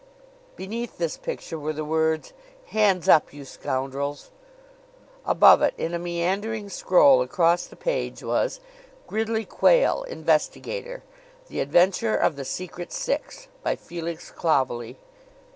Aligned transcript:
Beneath 0.55 0.97
this 0.97 1.15
picture 1.15 1.59
were 1.59 1.73
the 1.73 1.85
words: 1.85 2.33
"Hands 2.69 3.07
up, 3.07 3.31
you 3.31 3.45
scoundrels!" 3.45 4.31
Above 5.27 5.61
it, 5.61 5.75
in 5.77 5.93
a 5.93 5.99
meandering 5.99 6.69
scroll 6.69 7.21
across 7.21 7.67
the 7.67 7.75
page, 7.75 8.23
was: 8.23 8.59
"Gridley 9.05 9.45
Quayle, 9.45 10.01
Investigator. 10.05 11.03
The 11.49 11.59
Adventure 11.59 12.15
of 12.15 12.35
the 12.35 12.45
Secret 12.45 12.91
Six. 12.91 13.47
By 13.61 13.75
Felix 13.75 14.31
Clovelly." 14.31 14.97